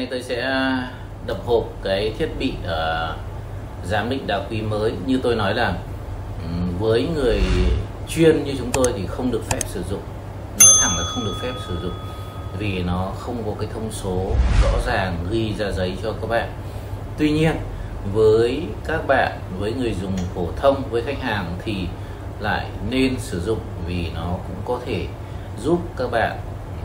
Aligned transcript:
hôm 0.00 0.08
nay 0.08 0.18
tôi 0.18 0.22
sẽ 0.22 0.40
à, 0.40 0.90
đập 1.26 1.36
hộp 1.46 1.64
cái 1.82 2.12
thiết 2.18 2.28
bị 2.38 2.52
uh, 2.64 3.16
giám 3.84 4.10
định 4.10 4.26
đá 4.26 4.40
quý 4.50 4.62
mới. 4.62 4.92
Như 5.06 5.20
tôi 5.22 5.36
nói 5.36 5.54
là 5.54 5.74
um, 6.42 6.78
với 6.78 7.08
người 7.14 7.40
chuyên 8.08 8.44
như 8.44 8.54
chúng 8.58 8.70
tôi 8.72 8.92
thì 8.96 9.06
không 9.06 9.30
được 9.30 9.42
phép 9.50 9.58
sử 9.66 9.82
dụng. 9.90 10.00
Nói 10.60 10.72
thẳng 10.82 10.90
là 10.98 11.04
không 11.04 11.24
được 11.24 11.36
phép 11.42 11.52
sử 11.68 11.78
dụng 11.82 11.92
vì 12.58 12.82
nó 12.82 13.12
không 13.18 13.42
có 13.46 13.52
cái 13.60 13.68
thông 13.74 13.92
số 13.92 14.32
rõ 14.62 14.78
ràng 14.86 15.26
ghi 15.30 15.54
ra 15.58 15.70
giấy 15.70 15.96
cho 16.02 16.12
các 16.12 16.26
bạn. 16.30 16.52
Tuy 17.18 17.30
nhiên 17.30 17.56
với 18.14 18.62
các 18.86 19.06
bạn 19.06 19.38
với 19.58 19.72
người 19.72 19.94
dùng 20.02 20.16
phổ 20.34 20.46
thông 20.56 20.82
với 20.90 21.02
khách 21.02 21.22
hàng 21.22 21.58
thì 21.64 21.86
lại 22.40 22.66
nên 22.90 23.18
sử 23.18 23.40
dụng 23.40 23.60
vì 23.86 24.10
nó 24.14 24.26
cũng 24.26 24.56
có 24.64 24.80
thể 24.86 25.06
giúp 25.62 25.78
các 25.96 26.10
bạn 26.10 26.40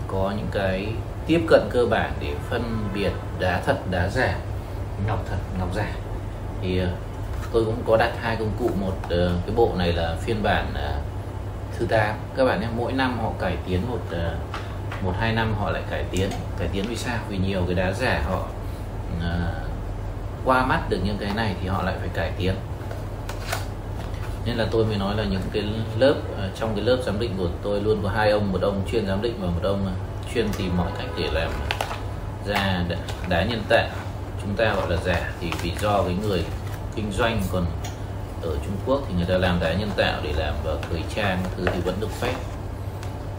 có 0.07 0.33
những 0.37 0.49
cái 0.51 0.87
tiếp 1.27 1.41
cận 1.47 1.61
cơ 1.69 1.85
bản 1.85 2.13
để 2.19 2.33
phân 2.49 2.87
biệt 2.93 3.11
đá 3.39 3.61
thật 3.65 3.77
đá 3.91 4.09
giả 4.09 4.35
ngọc 5.07 5.25
thật 5.29 5.37
ngọc 5.59 5.69
giả. 5.75 5.91
Thì 6.61 6.77
ờ, 6.77 6.87
tôi 7.53 7.65
cũng 7.65 7.83
có 7.87 7.97
đặt 7.97 8.11
hai 8.21 8.35
công 8.35 8.51
cụ. 8.59 8.69
Một 8.81 8.93
ờ, 9.09 9.31
cái 9.45 9.55
bộ 9.55 9.71
này 9.77 9.93
là 9.93 10.15
phiên 10.21 10.43
bản 10.43 10.71
ờ, 10.73 10.99
thứ 11.77 11.85
8 11.85 12.15
các 12.37 12.45
bạn 12.45 12.61
nhé 12.61 12.67
mỗi 12.77 12.93
năm 12.93 13.19
họ 13.19 13.31
cải 13.39 13.57
tiến 13.67 13.81
một 13.89 13.99
một 15.01 15.13
hai 15.19 15.33
năm 15.33 15.53
họ 15.59 15.71
lại 15.71 15.81
cải 15.89 16.03
tiến 16.11 16.29
cải 16.59 16.67
tiến 16.67 16.85
vì 16.89 16.95
sao? 16.95 17.17
Vì 17.29 17.37
nhiều 17.37 17.63
cái 17.65 17.75
đá 17.75 17.91
giả 17.91 18.23
họ 18.25 18.47
uh, 19.17 19.25
qua 20.45 20.65
mắt 20.65 20.89
được 20.89 20.97
những 21.03 21.17
cái 21.17 21.31
này 21.35 21.55
thì 21.61 21.67
họ 21.67 21.83
lại 21.83 21.95
phải 21.99 22.09
cải 22.13 22.31
tiến. 22.37 22.55
Nên 24.45 24.55
là 24.57 24.65
tôi 24.71 24.85
mới 24.85 24.97
nói 24.97 25.15
là 25.17 25.23
những 25.23 25.41
cái 25.53 25.63
lớp 25.97 26.13
trong 26.59 26.75
cái 26.75 26.85
lớp 26.85 26.97
giám 27.05 27.19
định 27.19 27.31
của 27.37 27.47
tôi 27.63 27.81
luôn 27.81 27.99
có 28.03 28.09
hai 28.09 28.31
ông 28.31 28.51
một 28.51 28.61
ông 28.61 28.81
chuyên 28.91 29.07
giám 29.07 29.21
định 29.21 29.35
và 29.41 29.47
một 29.47 29.63
ông 29.63 29.95
chuyên 30.33 30.47
tìm 30.57 30.77
mọi 30.77 30.91
cách 30.97 31.07
để 31.17 31.29
làm 31.31 31.51
ra 32.45 32.83
đá 33.29 33.43
nhân 33.43 33.63
tạo. 33.69 33.87
Chúng 34.41 34.55
ta 34.55 34.73
gọi 34.73 34.89
là 34.89 34.97
giả 35.05 35.31
thì 35.41 35.51
vì 35.61 35.71
do 35.81 36.03
cái 36.03 36.15
người 36.15 36.43
kinh 36.95 37.11
doanh 37.11 37.41
còn 37.51 37.65
ở 38.41 38.55
Trung 38.65 38.77
Quốc 38.85 39.01
thì 39.07 39.13
người 39.13 39.25
ta 39.25 39.37
làm 39.37 39.59
đá 39.59 39.73
nhân 39.73 39.91
tạo 39.97 40.19
để 40.23 40.33
làm 40.37 40.53
vào 40.63 40.77
thời 40.89 41.03
trang 41.15 41.43
thứ 41.57 41.65
thì 41.73 41.81
vẫn 41.81 41.95
được 41.99 42.11
phép. 42.11 42.33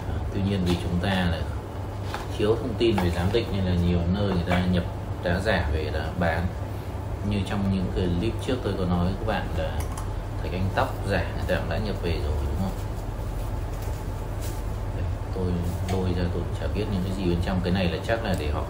À, 0.08 0.14
tuy 0.34 0.40
nhiên 0.48 0.60
vì 0.66 0.74
chúng 0.82 0.98
ta 1.02 1.10
là 1.10 1.40
thiếu 2.38 2.56
thông 2.56 2.74
tin 2.78 2.96
về 2.96 3.10
giám 3.10 3.26
định 3.32 3.46
nên 3.52 3.64
là 3.64 3.74
nhiều 3.86 3.98
nơi 4.14 4.28
người 4.28 4.44
ta 4.48 4.64
nhập 4.66 4.84
đá 5.22 5.40
giả 5.40 5.68
về 5.72 5.90
là 5.92 6.06
bán. 6.18 6.46
Như 7.30 7.38
trong 7.50 7.60
những 7.72 7.92
cái 7.96 8.08
clip 8.18 8.32
trước 8.46 8.56
tôi 8.64 8.72
có 8.78 8.84
nói 8.84 9.04
với 9.04 9.14
các 9.20 9.26
bạn 9.26 9.46
là 9.58 9.70
thạch 10.42 10.52
anh 10.52 10.68
tóc 10.74 10.94
giả 11.10 11.24
người 11.34 11.44
ta 11.48 11.56
cũng 11.56 11.70
đã 11.70 11.78
nhập 11.78 11.96
về 12.02 12.10
rồi 12.10 12.36
đúng 12.46 12.56
không? 12.60 12.85
Tôi 15.36 15.52
lôi 15.92 16.14
ra 16.14 16.24
tôi 16.34 16.42
chả 16.60 16.66
biết 16.74 16.84
những 16.92 17.02
cái 17.04 17.12
gì 17.16 17.24
bên 17.24 17.38
trong. 17.44 17.60
Cái 17.64 17.72
này 17.72 17.88
là 17.88 17.98
chắc 18.06 18.24
là 18.24 18.34
để 18.38 18.50
họ 18.50 18.62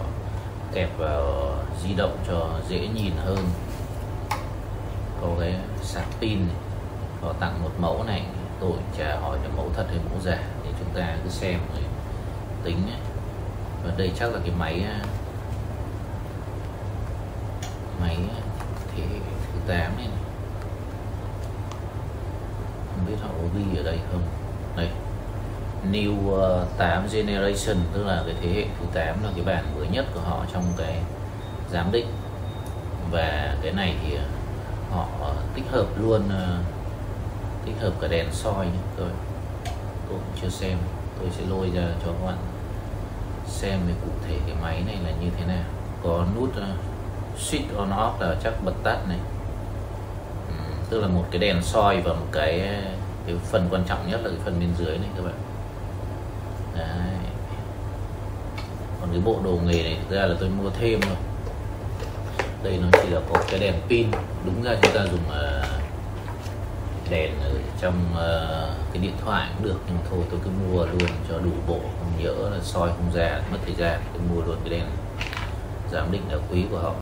kẹp 0.73 0.97
vào 0.97 1.53
di 1.83 1.93
động 1.93 2.17
cho 2.27 2.49
dễ 2.69 2.87
nhìn 2.87 3.13
hơn. 3.25 3.39
Có 5.21 5.27
cái 5.39 5.55
sạc 5.81 6.05
pin 6.19 6.39
này 6.39 6.55
họ 7.21 7.33
tặng 7.33 7.63
một 7.63 7.71
mẫu 7.79 8.03
này. 8.03 8.25
Tôi 8.59 8.71
chả 8.97 9.19
hỏi 9.19 9.37
là 9.43 9.49
mẫu 9.57 9.69
thật 9.75 9.85
hay 9.87 9.97
mẫu 10.09 10.19
giả. 10.23 10.43
Thì 10.63 10.69
chúng 10.79 10.89
ta 10.93 11.17
cứ 11.23 11.29
xem 11.29 11.59
rồi 11.73 11.83
tính 12.63 12.77
và 13.83 13.93
đây 13.97 14.11
chắc 14.19 14.33
là 14.33 14.39
cái 14.39 14.51
máy 14.59 14.85
máy 18.01 18.17
thế 18.95 19.03
thứ 19.53 19.59
8 19.67 19.77
này, 19.77 19.89
này. 19.97 20.07
Không 22.95 23.05
biết 23.07 23.15
họ 23.21 23.27
có 23.27 23.47
ghi 23.55 23.79
ở 23.79 23.83
đây 23.83 23.99
không? 24.11 24.21
Đây. 24.75 24.89
New 25.91 26.11
uh, 26.11 26.77
8 26.77 27.07
Generation 27.11 27.77
tức 27.93 28.03
là 28.03 28.23
cái 28.25 28.35
thế 28.41 28.49
hệ 28.49 28.65
thứ 28.79 28.85
8 28.93 29.23
là 29.23 29.29
cái 29.35 29.45
bản 29.45 29.65
mới 29.75 29.87
nhất 29.87 30.05
của 30.13 30.19
họ 30.19 30.45
trong 30.53 30.63
cái 30.77 31.01
giám 31.71 31.91
định. 31.91 32.07
Và 33.11 33.55
cái 33.61 33.73
này 33.73 33.95
thì 34.03 34.15
uh, 34.15 34.21
họ 34.91 35.07
uh, 35.21 35.55
tích 35.55 35.65
hợp 35.71 35.85
luôn 35.97 36.21
uh, 36.27 36.65
tích 37.65 37.75
hợp 37.79 37.91
cả 38.01 38.07
đèn 38.07 38.25
soi 38.31 38.65
nhé. 38.65 38.79
tôi 38.97 39.07
tôi 40.09 40.19
cũng 40.19 40.41
chưa 40.41 40.49
xem. 40.49 40.77
Tôi 41.19 41.29
sẽ 41.37 41.43
lôi 41.49 41.69
ra 41.75 41.81
cho 42.05 42.11
các 42.11 42.25
bạn 42.25 42.37
xem 43.47 43.79
về 43.87 43.93
cụ 44.05 44.11
thể 44.27 44.37
cái 44.47 44.55
máy 44.61 44.83
này 44.85 44.97
là 45.03 45.11
như 45.21 45.29
thế 45.37 45.45
nào. 45.45 45.63
Có 46.03 46.25
nút 46.35 46.49
uh, 46.49 46.63
switch 47.39 47.77
on 47.77 47.89
off 47.89 48.19
là 48.19 48.35
chắc 48.43 48.53
bật 48.65 48.73
tắt 48.83 48.97
này. 49.07 49.19
Uhm, 50.49 50.85
tức 50.89 51.01
là 51.01 51.07
một 51.07 51.25
cái 51.31 51.39
đèn 51.39 51.61
soi 51.63 52.01
và 52.01 52.13
một 52.13 52.27
cái 52.31 52.77
cái 53.27 53.35
phần 53.51 53.67
quan 53.71 53.83
trọng 53.87 54.11
nhất 54.11 54.21
là 54.23 54.29
cái 54.29 54.39
phần 54.45 54.59
bên 54.59 54.69
dưới 54.77 54.97
này 54.97 55.09
các 55.17 55.23
bạn. 55.23 55.33
Đấy. 56.77 56.87
còn 59.01 59.09
cái 59.11 59.21
bộ 59.25 59.39
đồ 59.43 59.59
nghề 59.65 59.83
này 59.83 59.97
thực 60.01 60.15
ra 60.15 60.25
là 60.25 60.35
tôi 60.39 60.49
mua 60.49 60.69
thêm 60.79 61.01
thôi. 61.01 61.15
Đây 62.63 62.79
nó 62.81 62.87
chỉ 63.03 63.09
là 63.09 63.21
có 63.33 63.43
cái 63.49 63.59
đèn 63.59 63.73
pin. 63.89 64.07
Đúng 64.45 64.63
ra 64.63 64.75
chúng 64.81 64.91
ta 64.93 65.05
dùng 65.05 65.23
uh, 65.27 65.65
đèn 67.09 67.31
ở 67.41 67.51
trong 67.81 67.93
uh, 68.11 68.93
cái 68.93 69.01
điện 69.01 69.13
thoại 69.25 69.49
cũng 69.57 69.67
được 69.67 69.79
nhưng 69.87 69.97
thôi 70.09 70.19
tôi 70.31 70.39
cứ 70.43 70.49
mua 70.49 70.85
luôn 70.85 71.09
cho 71.29 71.39
đủ 71.39 71.51
bộ. 71.67 71.79
Không 71.99 72.23
nhỡ 72.23 72.49
là 72.49 72.59
soi 72.61 72.89
không 72.89 73.11
ra 73.13 73.41
mất 73.51 73.57
thời 73.65 73.75
gian 73.75 74.01
tôi 74.13 74.21
mua 74.29 74.41
luôn 74.41 74.57
cái 74.63 74.69
đèn 74.69 74.85
giám 75.91 76.11
định 76.11 76.23
là 76.29 76.37
quý 76.51 76.65
của 76.71 76.79
họ. 76.79 76.93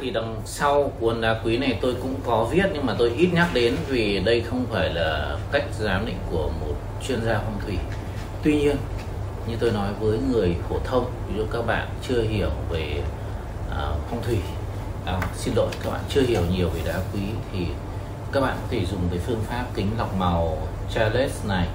Thì 0.00 0.10
đằng 0.10 0.36
sau 0.44 0.92
cuốn 1.00 1.20
đá 1.20 1.40
quý 1.44 1.56
này 1.56 1.78
tôi 1.80 1.94
cũng 2.02 2.14
có 2.26 2.44
viết 2.44 2.66
nhưng 2.72 2.86
mà 2.86 2.94
tôi 2.98 3.10
ít 3.16 3.28
nhắc 3.32 3.48
đến 3.54 3.76
vì 3.88 4.20
đây 4.20 4.40
không 4.40 4.66
phải 4.72 4.94
là 4.94 5.36
cách 5.52 5.64
giám 5.80 6.06
định 6.06 6.18
của 6.30 6.50
một 6.60 6.74
chuyên 7.08 7.24
gia 7.24 7.34
phong 7.34 7.60
thủy. 7.66 7.78
Tuy 8.42 8.56
nhiên 8.56 8.76
như 9.48 9.56
tôi 9.60 9.70
nói 9.70 9.88
với 10.00 10.18
người 10.32 10.56
phổ 10.68 10.76
thông 10.84 11.04
ví 11.28 11.34
dụ 11.38 11.44
các 11.52 11.66
bạn 11.66 11.88
chưa 12.08 12.22
hiểu 12.22 12.50
về 12.70 13.02
uh, 13.68 13.98
phong 14.10 14.22
thủy 14.26 14.36
à, 15.06 15.20
xin 15.36 15.54
lỗi 15.54 15.68
các 15.84 15.90
bạn 15.90 16.00
chưa 16.08 16.22
hiểu 16.22 16.42
nhiều 16.50 16.68
về 16.68 16.80
đá 16.86 16.98
quý 17.12 17.20
thì 17.52 17.66
các 18.32 18.40
bạn 18.40 18.56
có 18.60 18.66
thể 18.70 18.84
dùng 18.90 19.00
cái 19.10 19.18
phương 19.26 19.40
pháp 19.48 19.64
kính 19.74 19.88
lọc 19.98 20.16
màu 20.18 20.58
Charles 20.94 21.44
này. 21.46 21.66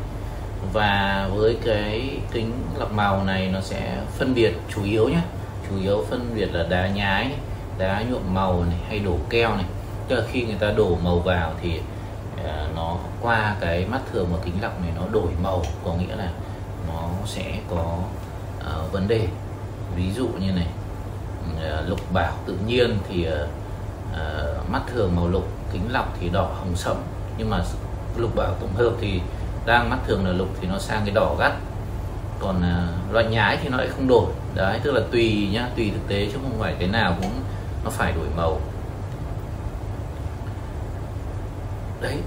Và 0.74 1.30
với 1.36 1.58
cái 1.66 2.20
kính 2.32 2.52
lọc 2.80 2.92
màu 2.92 3.24
này 3.24 3.50
nó 3.54 3.62
sẽ 3.62 3.98
phân 4.18 4.34
biệt 4.34 4.54
chủ 4.76 4.84
yếu 4.84 5.10
nhé 5.10 5.22
chủ 5.70 5.82
yếu 5.82 6.06
phân 6.10 6.32
biệt 6.36 6.54
là 6.54 6.64
đá 6.70 6.88
nhái 6.88 7.32
đá 7.80 8.04
nhuộm 8.10 8.34
màu 8.34 8.64
này 8.70 8.80
hay 8.88 9.00
đổ 9.00 9.18
keo 9.30 9.56
này. 9.56 9.66
Tức 10.08 10.16
là 10.16 10.24
khi 10.32 10.46
người 10.46 10.58
ta 10.60 10.72
đổ 10.72 10.98
màu 11.04 11.20
vào 11.20 11.54
thì 11.62 11.82
ờ, 12.44 12.68
nó 12.76 12.98
qua 13.22 13.56
cái 13.60 13.86
mắt 13.86 14.00
thường 14.14 14.28
và 14.32 14.38
kính 14.46 14.62
lọc 14.62 14.82
này 14.82 14.92
nó 14.96 15.02
đổi 15.12 15.32
màu 15.44 15.64
có 15.86 15.94
nghĩa 15.94 16.16
là 16.16 16.32
nó 16.88 17.10
sẽ 17.26 17.60
có 17.70 17.98
uh, 18.58 18.92
vấn 18.92 19.08
đề. 19.08 19.28
Ví 19.96 20.12
dụ 20.12 20.28
như 20.28 20.52
này 20.52 20.68
uh, 21.54 21.90
lục 21.90 22.00
bảo 22.14 22.34
tự 22.46 22.58
nhiên 22.68 22.98
thì 23.10 23.28
uh, 23.28 23.50
uh, 24.14 24.70
mắt 24.70 24.82
thường 24.94 25.16
màu 25.16 25.28
lục 25.28 25.48
kính 25.74 25.92
lọc 25.92 26.18
thì 26.20 26.30
đỏ 26.30 26.50
hồng 26.60 26.76
sẫm. 26.76 26.98
Nhưng 27.38 27.50
mà 27.50 27.64
lục 28.18 28.36
bảo 28.36 28.54
tổng 28.62 28.74
hợp 28.74 28.92
thì 29.02 29.22
đang 29.66 29.90
mắt 29.90 29.98
thường 30.08 30.26
là 30.26 30.32
lục 30.32 30.50
thì 30.62 30.68
nó 30.68 30.80
sang 30.80 31.02
cái 31.06 31.14
đỏ 31.16 31.36
gắt. 31.40 31.54
Còn 32.40 32.58
uh, 32.58 33.14
loại 33.14 33.26
nhái 33.26 33.58
thì 33.58 33.70
nó 33.70 33.78
lại 33.78 33.88
không 33.88 34.08
đổi. 34.08 34.26
Đấy 34.56 34.80
tức 34.84 34.92
là 34.92 35.02
tùy 35.12 35.50
nhá 35.54 35.70
tùy 35.76 35.92
thực 35.94 36.08
tế 36.08 36.26
chứ 36.26 36.38
không 36.42 36.60
phải 36.60 36.76
cái 36.80 36.88
nào 36.88 37.16
cũng 37.22 37.32
nó 37.84 37.90
phải 37.90 38.12
đổi 38.12 38.28
màu. 38.38 38.60
Đấy 42.02 42.18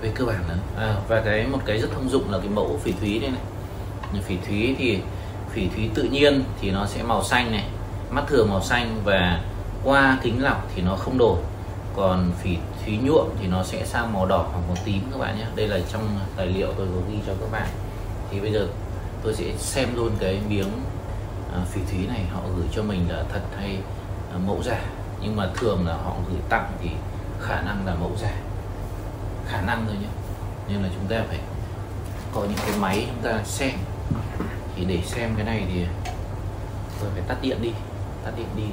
về 0.00 0.10
cơ 0.14 0.24
bản 0.24 0.44
là 0.48 0.54
à, 0.76 0.96
và 1.08 1.22
cái 1.24 1.46
một 1.46 1.58
cái 1.64 1.78
rất 1.78 1.88
thông 1.94 2.10
dụng 2.10 2.30
là 2.30 2.38
cái 2.38 2.48
mẫu 2.48 2.78
phỉ 2.82 2.92
thúy 2.92 3.18
đây 3.18 3.30
này. 3.30 3.40
Như 4.12 4.20
phỉ 4.20 4.36
thúy 4.46 4.74
thì 4.78 5.00
phỉ 5.50 5.68
thúy 5.68 5.90
tự 5.94 6.02
nhiên 6.02 6.44
thì 6.60 6.70
nó 6.70 6.86
sẽ 6.86 7.02
màu 7.02 7.24
xanh 7.24 7.52
này 7.52 7.64
mắt 8.10 8.24
thường 8.28 8.50
màu 8.50 8.62
xanh 8.62 9.00
và 9.04 9.40
qua 9.84 10.18
kính 10.22 10.42
lọc 10.42 10.70
thì 10.74 10.82
nó 10.82 10.96
không 10.96 11.18
đổi. 11.18 11.38
Còn 11.96 12.32
phỉ 12.42 12.56
thúy 12.84 12.98
nhuộm 13.02 13.28
thì 13.40 13.46
nó 13.46 13.62
sẽ 13.64 13.84
sang 13.84 14.12
màu 14.12 14.26
đỏ 14.26 14.46
hoặc 14.52 14.60
màu 14.68 14.76
tím 14.84 15.02
các 15.12 15.18
bạn 15.18 15.38
nhé. 15.38 15.46
Đây 15.54 15.68
là 15.68 15.78
trong 15.92 16.08
tài 16.36 16.46
liệu 16.46 16.72
tôi 16.76 16.86
có 16.86 17.00
ghi 17.10 17.18
cho 17.26 17.32
các 17.40 17.52
bạn. 17.52 17.68
Thì 18.30 18.40
bây 18.40 18.52
giờ 18.52 18.68
tôi 19.22 19.34
sẽ 19.34 19.44
xem 19.58 19.88
luôn 19.96 20.10
cái 20.18 20.40
miếng 20.48 20.70
à, 21.54 21.60
phỉ 21.70 21.80
thúy 21.90 22.06
này 22.06 22.24
họ 22.32 22.40
gửi 22.56 22.66
cho 22.72 22.82
mình 22.82 23.06
là 23.08 23.24
thật 23.32 23.40
hay 23.56 23.78
mẫu 24.46 24.62
giả 24.62 24.80
nhưng 25.22 25.36
mà 25.36 25.50
thường 25.56 25.86
là 25.86 25.94
họ 25.94 26.14
gửi 26.30 26.40
tặng 26.48 26.72
thì 26.80 26.90
khả 27.40 27.62
năng 27.62 27.86
là 27.86 27.94
mẫu 27.94 28.12
giả 28.22 28.32
khả 29.48 29.60
năng 29.60 29.86
thôi 29.86 29.96
nhé. 30.00 30.08
Nên 30.68 30.82
là 30.82 30.88
chúng 30.94 31.08
ta 31.08 31.24
phải 31.28 31.38
có 32.34 32.40
những 32.40 32.58
cái 32.66 32.78
máy 32.78 33.06
chúng 33.10 33.22
ta 33.22 33.40
xem. 33.44 33.72
Thì 34.76 34.84
để 34.84 35.02
xem 35.06 35.34
cái 35.36 35.44
này 35.44 35.66
thì 35.72 35.86
tôi 37.00 37.10
phải 37.14 37.22
tắt 37.28 37.36
điện 37.42 37.62
đi. 37.62 37.70
Tắt 38.24 38.32
điện 38.36 38.48
đi 38.56 38.64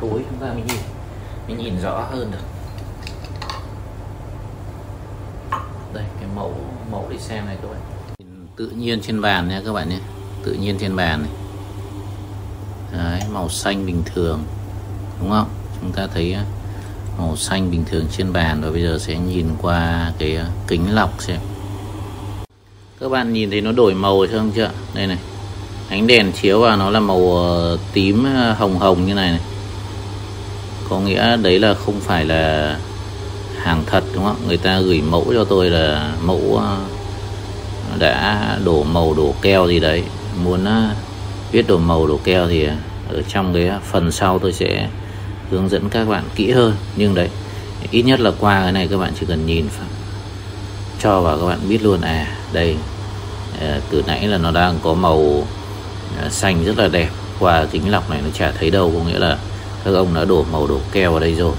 tối 0.00 0.24
chúng 0.30 0.38
ta 0.40 0.46
mới 0.46 0.62
nhìn 0.62 0.80
mới 1.48 1.56
nhìn 1.56 1.80
rõ 1.80 2.00
hơn 2.10 2.30
được. 2.30 2.38
Đây 5.92 6.04
cái 6.20 6.28
mẫu 6.34 6.54
mẫu 6.90 7.06
để 7.10 7.18
xem 7.18 7.46
này 7.46 7.56
các 7.62 7.68
bạn. 7.68 7.80
Tự 8.56 8.68
nhiên 8.68 9.00
trên 9.02 9.20
bàn 9.20 9.48
nha 9.48 9.62
các 9.66 9.72
bạn 9.72 9.88
nhé. 9.88 9.98
Tự 10.44 10.52
nhiên 10.52 10.78
trên 10.80 10.96
bàn 10.96 11.22
này. 11.22 11.30
Đấy, 12.92 13.22
màu 13.32 13.48
xanh 13.48 13.86
bình 13.86 14.02
thường 14.06 14.44
đúng 15.20 15.30
không? 15.30 15.48
Chúng 15.80 15.92
ta 15.92 16.06
thấy 16.14 16.32
ờ, 16.32 16.42
màu 17.18 17.36
xanh 17.36 17.70
bình 17.70 17.84
thường 17.90 18.06
trên 18.16 18.32
bàn 18.32 18.62
rồi 18.62 18.72
bây 18.72 18.82
giờ 18.82 18.98
sẽ 19.00 19.18
nhìn 19.18 19.46
qua 19.62 20.12
cái 20.18 20.36
ờ, 20.36 20.46
kính 20.66 20.94
lọc 20.94 21.22
xem. 21.22 21.38
Các 23.00 23.08
bạn 23.08 23.32
nhìn 23.32 23.50
thấy 23.50 23.60
nó 23.60 23.72
đổi 23.72 23.94
màu 23.94 24.26
chưa 24.30 24.38
không 24.38 24.50
chưa? 24.50 24.70
Đây 24.94 25.06
này, 25.06 25.18
ánh 25.88 26.06
đèn 26.06 26.32
chiếu 26.32 26.60
vào 26.60 26.76
nó 26.76 26.90
là 26.90 27.00
màu 27.00 27.36
ờ, 27.36 27.78
tím 27.92 28.24
hồng 28.58 28.78
hồng 28.78 29.06
như 29.06 29.14
này 29.14 29.30
này. 29.30 29.40
Có 30.88 31.00
nghĩa 31.00 31.36
đấy 31.36 31.58
là 31.58 31.74
không 31.74 32.00
phải 32.00 32.24
là 32.24 32.76
hàng 33.62 33.82
thật, 33.86 34.04
đúng 34.14 34.24
không? 34.24 34.36
Người 34.46 34.56
ta 34.56 34.80
gửi 34.80 35.00
mẫu 35.00 35.24
cho 35.34 35.44
tôi 35.44 35.70
là 35.70 36.12
mẫu 36.22 36.62
đã 37.98 38.58
đổ 38.64 38.82
màu 38.82 39.14
đổ 39.14 39.34
keo 39.42 39.68
gì 39.68 39.80
đấy. 39.80 40.02
Muốn 40.44 40.66
viết 41.52 41.66
đổ 41.68 41.78
màu 41.78 42.06
đổ 42.06 42.20
keo 42.24 42.48
thì 42.48 42.68
ở 43.08 43.22
trong 43.28 43.54
cái 43.54 43.70
phần 43.90 44.12
sau 44.12 44.38
tôi 44.38 44.52
sẽ 44.52 44.88
hướng 45.50 45.68
dẫn 45.68 45.88
các 45.88 46.08
bạn 46.08 46.24
kỹ 46.34 46.50
hơn. 46.50 46.76
Nhưng 46.96 47.14
đấy 47.14 47.28
ít 47.90 48.02
nhất 48.02 48.20
là 48.20 48.30
qua 48.40 48.62
cái 48.62 48.72
này 48.72 48.88
các 48.88 48.96
bạn 48.96 49.12
chỉ 49.20 49.26
cần 49.26 49.46
nhìn 49.46 49.68
cho 51.00 51.20
vào 51.20 51.38
các 51.38 51.46
bạn 51.46 51.58
biết 51.68 51.82
luôn 51.82 52.00
à 52.00 52.36
đây 52.52 52.76
à, 53.60 53.80
từ 53.90 54.02
nãy 54.06 54.26
là 54.26 54.38
nó 54.38 54.50
đang 54.50 54.78
có 54.82 54.94
màu 54.94 55.46
à, 56.18 56.28
xanh 56.30 56.64
rất 56.64 56.78
là 56.78 56.88
đẹp. 56.88 57.08
Qua 57.40 57.66
kính 57.70 57.90
lọc 57.90 58.10
này 58.10 58.20
nó 58.24 58.30
chả 58.34 58.50
thấy 58.50 58.70
đâu 58.70 58.92
có 58.96 59.10
nghĩa 59.10 59.18
là 59.18 59.38
các 59.84 59.94
ông 59.94 60.14
đã 60.14 60.24
đổ 60.24 60.44
màu 60.52 60.66
đổ 60.66 60.80
keo 60.92 61.10
vào 61.10 61.20
đây 61.20 61.34
rồi. 61.34 61.52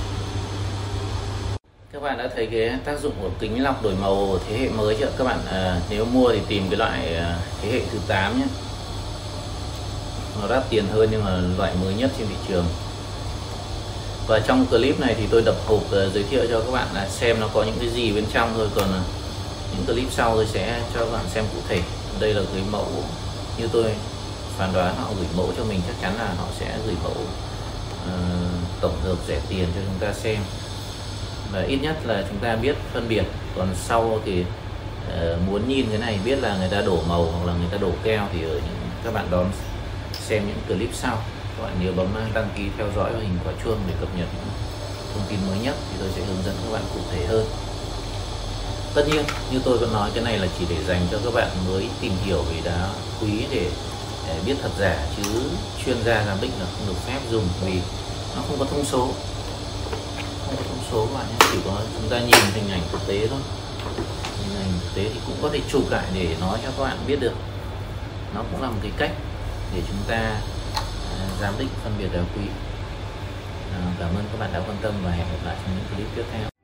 Các 1.94 2.02
bạn 2.02 2.18
đã 2.18 2.30
thấy 2.36 2.48
cái 2.52 2.72
tác 2.86 3.00
dụng 3.00 3.14
của 3.22 3.30
kính 3.40 3.64
lọc 3.64 3.84
đổi 3.84 3.94
màu 4.02 4.38
thế 4.48 4.58
hệ 4.58 4.70
mới 4.70 4.96
chưa? 5.00 5.10
Các 5.18 5.24
bạn 5.24 5.40
à, 5.52 5.80
nếu 5.90 6.06
mua 6.06 6.32
thì 6.34 6.40
tìm 6.48 6.64
cái 6.70 6.78
loại 6.78 7.16
à, 7.16 7.38
thế 7.62 7.72
hệ 7.72 7.82
thứ 7.92 7.98
8 8.08 8.40
nhé. 8.40 8.46
Nó 10.42 10.48
đắt 10.48 10.70
tiền 10.70 10.86
hơn 10.92 11.10
nhưng 11.12 11.24
mà 11.26 11.42
loại 11.58 11.74
mới 11.84 11.94
nhất 11.94 12.12
trên 12.18 12.28
thị 12.28 12.36
trường 12.48 12.66
và 14.30 14.40
trong 14.40 14.66
clip 14.66 15.00
này 15.00 15.16
thì 15.18 15.28
tôi 15.31 15.42
đập 15.42 15.56
hộp 15.66 15.81
uh, 15.86 16.14
giới 16.14 16.24
thiệu 16.24 16.46
cho 16.50 16.60
các 16.60 16.72
bạn 16.72 16.88
là 16.94 17.08
xem 17.10 17.40
nó 17.40 17.48
có 17.54 17.64
những 17.64 17.76
cái 17.80 17.90
gì 17.90 18.12
bên 18.12 18.26
trong 18.34 18.54
thôi. 18.58 18.68
Còn 18.76 18.90
uh, 18.90 19.06
những 19.72 19.86
clip 19.86 20.12
sau 20.12 20.36
tôi 20.36 20.46
sẽ 20.46 20.81
cho 20.94 21.00
các 21.00 21.12
bạn 21.12 21.26
xem 21.30 21.46
cụ 21.54 21.60
thể. 21.68 21.81
Đây 22.20 22.34
là 22.34 22.42
cái 22.54 22.64
mẫu. 22.72 22.88
Như 23.58 23.68
tôi 23.74 23.86
phán 24.58 24.74
đoán 24.74 24.96
họ 24.96 25.08
gửi 25.18 25.28
mẫu 25.38 25.54
cho 25.58 25.64
mình 25.64 25.81
chắc 25.88 25.96
chắn 26.02 26.16
là 26.18 26.34
họ 26.38 26.46
sẽ 26.60 26.78
gửi 26.86 26.96
mẫu 27.04 27.12
uh, 27.12 28.81
tổng 28.81 29.00
hợp 29.04 29.16
rẻ 29.28 29.40
tiền 29.50 29.68
cho 29.76 29.81
chúng 29.86 30.08
ta 30.08 30.14
xem. 30.14 30.38
Và 31.52 31.62
ít 31.62 31.78
nhất 31.81 31.96
là 32.06 32.24
chúng 32.30 32.38
ta 32.38 32.56
biết 32.56 32.76
phân 32.94 33.08
biệt. 33.10 33.24
Còn 33.58 33.68
sau 33.76 34.20
thì 34.26 34.42
uh, 34.42 35.42
muốn 35.48 35.70
nhìn 35.70 35.86
cái 35.90 36.00
này 36.00 36.20
biết 36.26 36.40
là 36.42 36.58
người 36.58 36.70
ta 36.70 36.81
đổ 36.81 37.00
màu 37.08 37.24
hoặc 37.26 37.48
là 37.48 37.54
người 37.54 37.70
ta 37.72 37.78
đổ 37.78 37.92
keo 38.04 38.28
thì 38.34 38.44
ở 38.44 38.54
những 38.54 38.80
các 39.04 39.14
bạn 39.14 39.28
đón 39.31 39.52
xem 40.14 40.44
những 40.48 40.78
clip 40.78 40.90
sau 40.94 41.18
các 41.60 41.66
bạn 41.66 41.86
nhớ 41.86 41.92
bấm 41.96 42.16
à, 42.18 42.24
đăng 42.34 42.50
ký 42.56 42.64
theo 42.78 42.88
dõi 42.96 43.14
và 43.14 43.20
hình 43.20 43.40
quả 43.46 43.54
chuông 43.64 43.80
để 43.88 43.94
cập 44.00 44.10
nhật 44.18 44.28
thông 45.14 45.24
tin 45.30 45.40
mới 45.48 45.60
nhất 45.60 45.76
thì 45.92 45.98
tôi 46.00 46.10
sẽ 46.16 46.22
hướng 46.26 46.44
dẫn 46.46 46.56
các 46.64 46.72
bạn 46.74 46.84
cụ 46.94 47.00
thể 47.12 47.26
hơn. 47.26 47.46
Tất 48.94 49.04
nhiên, 49.08 49.24
như 49.52 49.60
tôi 49.66 49.78
vẫn 49.78 49.94
nói, 49.94 50.12
cái 50.14 50.24
này 50.24 50.38
là 50.38 50.48
chỉ 50.60 50.66
để 50.70 50.84
dành 50.88 51.08
cho 51.12 51.18
các 51.26 51.34
bạn 51.34 51.50
mới 51.68 51.90
tìm 52.02 52.14
hiểu 52.26 52.42
về 52.42 52.62
đá 52.64 52.90
quý 53.22 53.46
để 53.52 53.72
để 54.28 54.40
biết 54.46 54.56
thật 54.62 54.70
giả, 54.80 55.08
chứ 55.18 55.24
chuyên 55.86 56.04
gia 56.04 56.26
giám 56.26 56.38
định 56.42 56.52
là 56.60 56.66
không 56.66 56.88
được 56.88 57.00
phép 57.08 57.20
dùng 57.32 57.48
vì 57.66 57.74
nó 58.36 58.42
không 58.48 58.60
có 58.60 58.66
thông 58.66 58.86
số. 58.86 59.10
Không 60.46 60.56
có 60.58 60.64
thông 60.70 60.84
số, 60.92 61.06
các 61.06 61.20
bạn 61.20 61.28
nhé, 61.30 61.48
chỉ 61.52 61.60
có 61.66 61.78
chúng 61.94 62.10
ta 62.10 62.20
nhìn 62.20 62.54
hình 62.54 62.72
ảnh 62.72 62.82
thực 62.92 63.08
tế 63.08 63.28
thôi. 63.28 63.40
Hình 64.44 64.56
ảnh 64.60 64.72
thực 64.82 64.96
tế 64.96 65.10
thì 65.14 65.20
cũng 65.28 65.36
có 65.42 65.50
thể 65.54 65.60
chụp 65.72 65.90
lại 65.90 66.06
để 66.16 66.36
nói 66.42 66.60
cho 66.64 66.70
các 66.78 66.84
bạn 66.84 66.98
biết 67.08 67.20
được. 67.20 67.34
Nó 68.36 68.44
cũng 68.52 68.62
là 68.62 68.68
một 68.68 68.80
cái 68.82 68.92
cách 68.98 69.12
để 69.76 69.82
chúng 69.88 70.04
ta 70.08 70.42
giám 71.40 71.54
định 71.60 71.70
phân 71.84 71.94
biệt 72.00 72.08
đá 72.14 72.22
quý. 72.36 72.44
À, 73.74 73.82
cảm 74.00 74.10
ơn 74.16 74.24
các 74.32 74.40
bạn 74.40 74.50
đã 74.54 74.60
quan 74.60 74.78
tâm 74.82 74.94
và 75.04 75.12
hẹn 75.12 75.28
gặp 75.28 75.46
lại 75.46 75.58
trong 75.64 75.76
những 75.76 75.86
clip 75.96 76.08
tiếp 76.16 76.24
theo. 76.32 76.59